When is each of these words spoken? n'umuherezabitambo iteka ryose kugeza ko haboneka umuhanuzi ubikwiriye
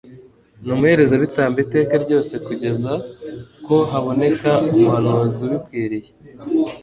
n'umuherezabitambo 0.65 1.57
iteka 1.65 1.93
ryose 2.03 2.33
kugeza 2.45 2.91
ko 3.65 3.75
haboneka 3.91 4.49
umuhanuzi 4.71 5.39
ubikwiriye 5.47 6.09